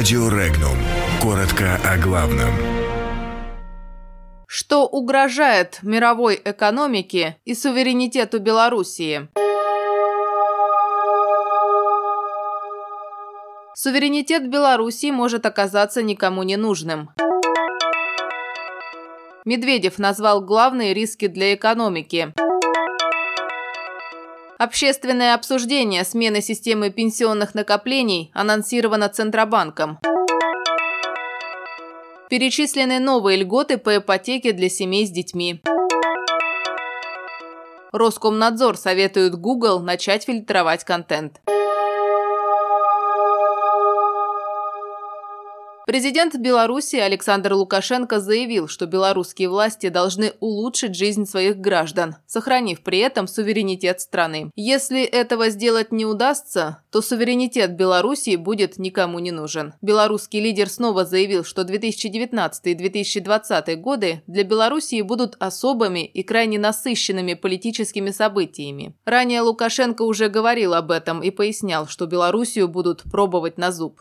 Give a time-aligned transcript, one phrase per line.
[0.00, 0.78] Радио Регнум.
[1.20, 2.48] Коротко о главном.
[4.46, 9.28] Что угрожает мировой экономике и суверенитету Белоруссии?
[13.74, 17.10] Суверенитет Белоруссии может оказаться никому не нужным.
[19.44, 22.32] Медведев назвал главные риски для экономики.
[24.60, 29.98] Общественное обсуждение смены системы пенсионных накоплений анонсировано Центробанком.
[32.28, 35.62] Перечислены новые льготы по ипотеке для семей с детьми.
[37.92, 41.40] Роскомнадзор советует Google начать фильтровать контент.
[45.90, 52.98] Президент Беларуси Александр Лукашенко заявил, что белорусские власти должны улучшить жизнь своих граждан, сохранив при
[52.98, 54.52] этом суверенитет страны.
[54.54, 59.74] Если этого сделать не удастся, то суверенитет Белоруссии будет никому не нужен.
[59.82, 66.60] Белорусский лидер снова заявил, что 2019 и 2020 годы для Белоруссии будут особыми и крайне
[66.60, 68.94] насыщенными политическими событиями.
[69.04, 74.00] Ранее Лукашенко уже говорил об этом и пояснял, что Белоруссию будут пробовать на зуб.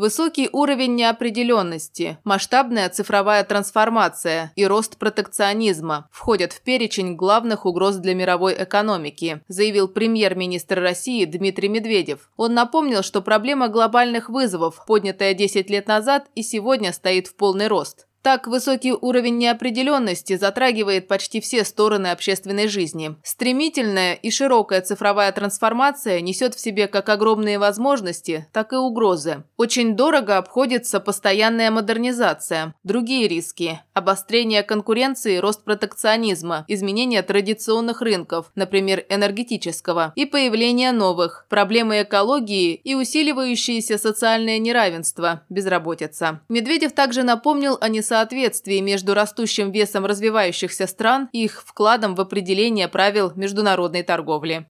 [0.00, 8.14] Высокий уровень неопределенности, масштабная цифровая трансформация и рост протекционизма входят в перечень главных угроз для
[8.14, 12.30] мировой экономики, заявил премьер-министр России Дмитрий Медведев.
[12.38, 17.68] Он напомнил, что проблема глобальных вызовов, поднятая 10 лет назад и сегодня стоит в полный
[17.68, 18.06] рост.
[18.22, 23.16] Так, высокий уровень неопределенности затрагивает почти все стороны общественной жизни.
[23.22, 29.44] Стремительная и широкая цифровая трансформация несет в себе как огромные возможности, так и угрозы.
[29.56, 32.74] Очень дорого обходится постоянная модернизация.
[32.84, 42.02] Другие риски– обострение конкуренции, рост протекционизма, изменение традиционных рынков, например, энергетического, и появление новых, проблемы
[42.02, 46.42] экологии и усиливающееся социальное неравенство, безработица.
[46.50, 52.20] Медведев также напомнил о несоответствии несоответствии между растущим весом развивающихся стран и их вкладом в
[52.20, 54.66] определение правил международной торговли.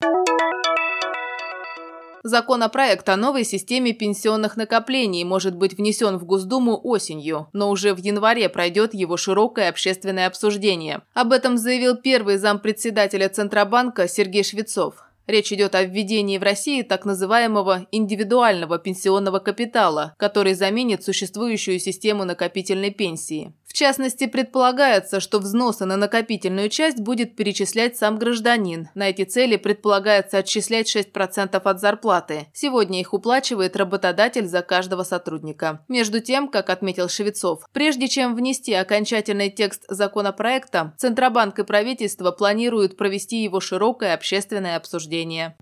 [2.22, 7.98] Законопроект о новой системе пенсионных накоплений может быть внесен в Госдуму осенью, но уже в
[7.98, 11.00] январе пройдет его широкое общественное обсуждение.
[11.14, 15.09] Об этом заявил первый зампредседателя Центробанка Сергей Швецов.
[15.30, 22.24] Речь идет о введении в России так называемого индивидуального пенсионного капитала, который заменит существующую систему
[22.24, 23.54] накопительной пенсии.
[23.70, 28.88] В частности, предполагается, что взносы на накопительную часть будет перечислять сам гражданин.
[28.96, 32.48] На эти цели предполагается отчислять 6% от зарплаты.
[32.52, 35.84] Сегодня их уплачивает работодатель за каждого сотрудника.
[35.86, 42.96] Между тем, как отметил Швецов, прежде чем внести окончательный текст законопроекта, Центробанк и правительство планируют
[42.96, 45.56] провести его широкое общественное обсуждение.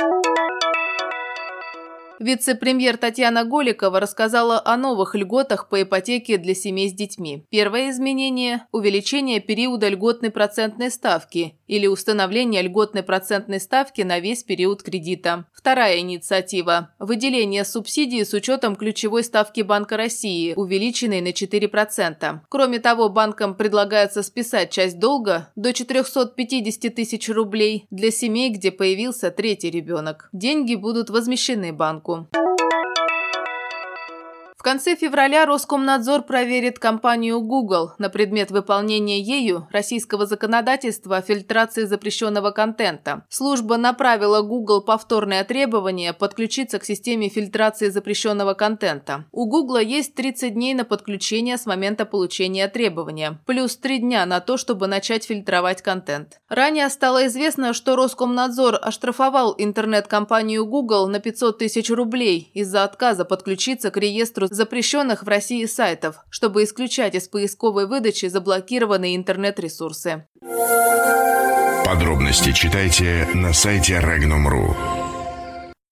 [2.19, 7.45] Вице-премьер Татьяна Голикова рассказала о новых льготах по ипотеке для семей с детьми.
[7.51, 14.83] Первое изменение– увеличение периода льготной процентной ставки или установление льготной процентной ставки на весь период
[14.83, 15.45] кредита.
[15.53, 22.41] Вторая инициатива– выделение субсидии с учетом ключевой ставки Банка России, увеличенной на 4%.
[22.49, 29.31] Кроме того, банкам предлагается списать часть долга до 450 тысяч рублей для семей, где появился
[29.31, 30.29] третий ребенок.
[30.33, 32.29] Деньги будут возмещены банку
[34.69, 42.51] конце февраля Роскомнадзор проверит компанию Google на предмет выполнения ею российского законодательства о фильтрации запрещенного
[42.51, 43.25] контента.
[43.31, 49.25] Служба направила Google повторное требование подключиться к системе фильтрации запрещенного контента.
[49.33, 54.41] У Google есть 30 дней на подключение с момента получения требования, плюс 3 дня на
[54.41, 56.43] то, чтобы начать фильтровать контент.
[56.51, 63.91] Ранее стало известно, что Роскомнадзор оштрафовал интернет-компанию Google на 500 тысяч рублей из-за отказа подключиться
[63.91, 70.27] к реестру запрещенных в России сайтов, чтобы исключать из поисковой выдачи заблокированные интернет-ресурсы.
[71.87, 75.08] Подробности читайте на сайте Regnum.ru.